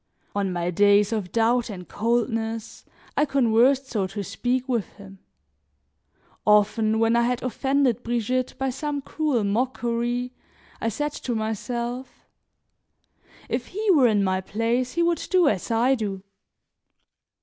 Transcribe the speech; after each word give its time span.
On 0.33 0.51
my 0.51 0.71
days 0.71 1.13
of 1.13 1.31
doubt 1.31 1.69
and 1.69 1.87
coldness, 1.87 2.85
I 3.15 3.25
conversed, 3.25 3.85
so 3.85 4.07
to 4.07 4.23
speak, 4.23 4.67
with 4.67 4.93
him, 4.93 5.19
often 6.43 6.97
when 6.97 7.15
I 7.15 7.21
had 7.21 7.43
offended 7.43 8.01
Brigitte 8.01 8.55
by 8.57 8.71
some 8.71 9.03
cruel 9.03 9.43
mockery 9.43 10.33
I 10.81 10.89
said 10.89 11.11
to 11.11 11.35
myself: 11.35 12.25
"If 13.47 13.67
he 13.67 13.91
were 13.91 14.07
in 14.07 14.23
my 14.23 14.41
place 14.41 14.93
he 14.93 15.03
would 15.03 15.23
do 15.29 15.47
as 15.47 15.69
I 15.69 15.93
do!" 15.93 16.23